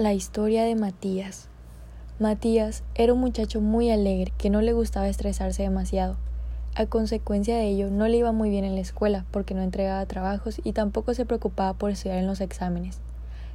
La 0.00 0.14
historia 0.14 0.64
de 0.64 0.76
Matías. 0.76 1.48
Matías 2.18 2.84
era 2.94 3.12
un 3.12 3.20
muchacho 3.20 3.60
muy 3.60 3.90
alegre 3.90 4.32
que 4.38 4.48
no 4.48 4.62
le 4.62 4.72
gustaba 4.72 5.10
estresarse 5.10 5.62
demasiado. 5.62 6.16
A 6.74 6.86
consecuencia 6.86 7.54
de 7.56 7.64
ello, 7.64 7.90
no 7.90 8.08
le 8.08 8.16
iba 8.16 8.32
muy 8.32 8.48
bien 8.48 8.64
en 8.64 8.76
la 8.76 8.80
escuela 8.80 9.26
porque 9.30 9.52
no 9.52 9.60
entregaba 9.60 10.06
trabajos 10.06 10.58
y 10.64 10.72
tampoco 10.72 11.12
se 11.12 11.26
preocupaba 11.26 11.74
por 11.74 11.90
estudiar 11.90 12.16
en 12.16 12.26
los 12.26 12.40
exámenes. 12.40 12.96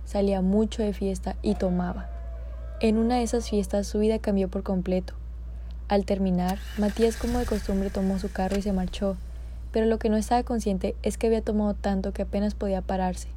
Salía 0.05 0.41
mucho 0.43 0.83
de 0.83 0.93
fiesta 0.93 1.35
y 1.41 1.55
tomaba. 1.55 2.11
En 2.79 2.99
una 2.99 3.15
de 3.15 3.23
esas 3.23 3.49
fiestas 3.49 3.87
su 3.87 3.97
vida 3.97 4.19
cambió 4.19 4.47
por 4.47 4.61
completo. 4.61 5.15
Al 5.87 6.05
terminar, 6.05 6.59
Matías 6.77 7.17
como 7.17 7.39
de 7.39 7.47
costumbre 7.47 7.89
tomó 7.89 8.19
su 8.19 8.31
carro 8.31 8.55
y 8.55 8.61
se 8.61 8.71
marchó, 8.71 9.17
pero 9.71 9.87
lo 9.87 9.97
que 9.97 10.09
no 10.09 10.15
estaba 10.15 10.43
consciente 10.43 10.95
es 11.01 11.17
que 11.17 11.25
había 11.25 11.41
tomado 11.41 11.73
tanto 11.73 12.13
que 12.13 12.21
apenas 12.21 12.53
podía 12.53 12.83
pararse. 12.83 13.34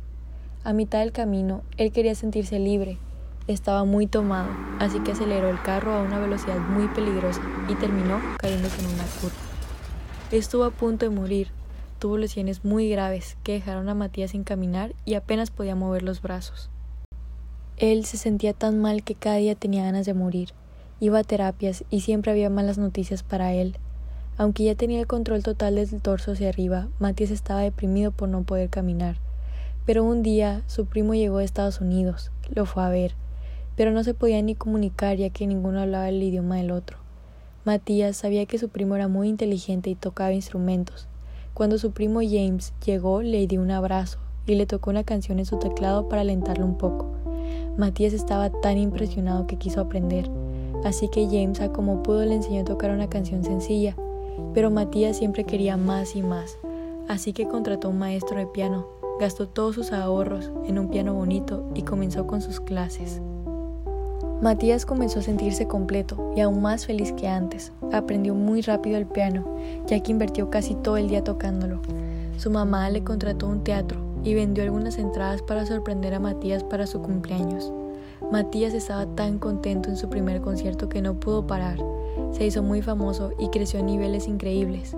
A 0.68 0.74
mitad 0.74 0.98
del 0.98 1.12
camino, 1.12 1.62
él 1.78 1.92
quería 1.92 2.14
sentirse 2.14 2.58
libre. 2.58 2.98
Estaba 3.46 3.86
muy 3.86 4.06
tomado, 4.06 4.50
así 4.78 5.00
que 5.00 5.12
aceleró 5.12 5.48
el 5.48 5.62
carro 5.62 5.94
a 5.94 6.02
una 6.02 6.18
velocidad 6.18 6.58
muy 6.58 6.88
peligrosa 6.88 7.40
y 7.70 7.74
terminó 7.76 8.20
cayéndose 8.36 8.78
en 8.80 8.92
una 8.92 9.04
curva. 9.18 9.36
Estuvo 10.30 10.64
a 10.64 10.70
punto 10.70 11.06
de 11.06 11.10
morir. 11.10 11.48
Tuvo 11.98 12.18
lesiones 12.18 12.66
muy 12.66 12.90
graves 12.90 13.38
que 13.44 13.52
dejaron 13.52 13.88
a 13.88 13.94
Matías 13.94 14.32
sin 14.32 14.44
caminar 14.44 14.94
y 15.06 15.14
apenas 15.14 15.50
podía 15.50 15.74
mover 15.74 16.02
los 16.02 16.20
brazos. 16.20 16.68
Él 17.78 18.04
se 18.04 18.18
sentía 18.18 18.52
tan 18.52 18.78
mal 18.78 19.02
que 19.02 19.14
cada 19.14 19.36
día 19.36 19.54
tenía 19.54 19.84
ganas 19.84 20.04
de 20.04 20.12
morir. 20.12 20.50
Iba 21.00 21.20
a 21.20 21.24
terapias 21.24 21.82
y 21.88 22.02
siempre 22.02 22.30
había 22.30 22.50
malas 22.50 22.76
noticias 22.76 23.22
para 23.22 23.54
él. 23.54 23.78
Aunque 24.36 24.64
ya 24.64 24.74
tenía 24.74 25.00
el 25.00 25.06
control 25.06 25.42
total 25.42 25.76
del 25.76 26.02
torso 26.02 26.32
hacia 26.32 26.50
arriba, 26.50 26.88
Matías 26.98 27.30
estaba 27.30 27.60
deprimido 27.60 28.12
por 28.12 28.28
no 28.28 28.42
poder 28.42 28.68
caminar. 28.68 29.16
Pero 29.88 30.04
un 30.04 30.22
día 30.22 30.60
su 30.66 30.84
primo 30.84 31.14
llegó 31.14 31.38
de 31.38 31.46
Estados 31.46 31.80
Unidos, 31.80 32.30
lo 32.54 32.66
fue 32.66 32.82
a 32.82 32.90
ver, 32.90 33.14
pero 33.74 33.90
no 33.90 34.04
se 34.04 34.12
podía 34.12 34.42
ni 34.42 34.54
comunicar 34.54 35.16
ya 35.16 35.30
que 35.30 35.46
ninguno 35.46 35.80
hablaba 35.80 36.10
el 36.10 36.22
idioma 36.22 36.56
del 36.56 36.72
otro. 36.72 36.98
Matías 37.64 38.18
sabía 38.18 38.44
que 38.44 38.58
su 38.58 38.68
primo 38.68 38.96
era 38.96 39.08
muy 39.08 39.30
inteligente 39.30 39.88
y 39.88 39.94
tocaba 39.94 40.34
instrumentos. 40.34 41.08
Cuando 41.54 41.78
su 41.78 41.92
primo 41.92 42.20
James 42.20 42.74
llegó, 42.84 43.22
le 43.22 43.46
dio 43.46 43.62
un 43.62 43.70
abrazo 43.70 44.18
y 44.46 44.56
le 44.56 44.66
tocó 44.66 44.90
una 44.90 45.04
canción 45.04 45.38
en 45.38 45.46
su 45.46 45.58
teclado 45.58 46.06
para 46.06 46.20
alentarlo 46.20 46.66
un 46.66 46.76
poco. 46.76 47.06
Matías 47.78 48.12
estaba 48.12 48.50
tan 48.50 48.76
impresionado 48.76 49.46
que 49.46 49.56
quiso 49.56 49.80
aprender, 49.80 50.28
así 50.84 51.08
que 51.08 51.28
James 51.28 51.62
a 51.62 51.72
como 51.72 52.02
pudo 52.02 52.26
le 52.26 52.34
enseñó 52.34 52.60
a 52.60 52.66
tocar 52.66 52.90
una 52.90 53.08
canción 53.08 53.42
sencilla, 53.42 53.96
pero 54.52 54.70
Matías 54.70 55.16
siempre 55.16 55.44
quería 55.44 55.78
más 55.78 56.14
y 56.14 56.20
más, 56.20 56.58
así 57.08 57.32
que 57.32 57.48
contrató 57.48 57.88
un 57.88 57.98
maestro 57.98 58.36
de 58.36 58.44
piano 58.44 58.98
Gastó 59.20 59.48
todos 59.48 59.74
sus 59.74 59.92
ahorros 59.92 60.50
en 60.66 60.78
un 60.78 60.90
piano 60.90 61.14
bonito 61.14 61.64
y 61.74 61.82
comenzó 61.82 62.26
con 62.26 62.40
sus 62.40 62.60
clases. 62.60 63.20
Matías 64.40 64.86
comenzó 64.86 65.18
a 65.18 65.22
sentirse 65.22 65.66
completo 65.66 66.32
y 66.36 66.40
aún 66.40 66.62
más 66.62 66.86
feliz 66.86 67.12
que 67.12 67.26
antes. 67.26 67.72
Aprendió 67.92 68.34
muy 68.34 68.60
rápido 68.60 68.96
el 68.96 69.06
piano, 69.06 69.44
ya 69.88 70.00
que 70.00 70.12
invirtió 70.12 70.48
casi 70.50 70.76
todo 70.76 70.96
el 70.96 71.08
día 71.08 71.24
tocándolo. 71.24 71.80
Su 72.36 72.50
mamá 72.52 72.88
le 72.90 73.02
contrató 73.02 73.48
un 73.48 73.64
teatro 73.64 73.98
y 74.22 74.34
vendió 74.34 74.62
algunas 74.62 74.98
entradas 74.98 75.42
para 75.42 75.66
sorprender 75.66 76.14
a 76.14 76.20
Matías 76.20 76.62
para 76.62 76.86
su 76.86 77.02
cumpleaños. 77.02 77.72
Matías 78.30 78.74
estaba 78.74 79.06
tan 79.16 79.40
contento 79.40 79.88
en 79.88 79.96
su 79.96 80.08
primer 80.08 80.40
concierto 80.40 80.88
que 80.88 81.02
no 81.02 81.18
pudo 81.18 81.44
parar. 81.44 81.78
Se 82.30 82.46
hizo 82.46 82.62
muy 82.62 82.82
famoso 82.82 83.32
y 83.40 83.48
creció 83.48 83.80
a 83.80 83.82
niveles 83.82 84.28
increíbles. 84.28 84.96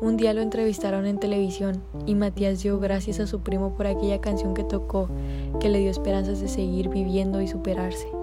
Un 0.00 0.16
día 0.16 0.32
lo 0.32 0.40
entrevistaron 0.40 1.06
en 1.06 1.18
televisión 1.18 1.82
y 2.06 2.14
Matías 2.14 2.62
dio 2.62 2.78
gracias 2.80 3.20
a 3.20 3.26
su 3.26 3.40
primo 3.40 3.76
por 3.76 3.86
aquella 3.86 4.20
canción 4.20 4.54
que 4.54 4.64
tocó, 4.64 5.10
que 5.60 5.68
le 5.68 5.78
dio 5.80 5.90
esperanzas 5.90 6.40
de 6.40 6.48
seguir 6.48 6.88
viviendo 6.88 7.42
y 7.42 7.48
superarse. 7.48 8.19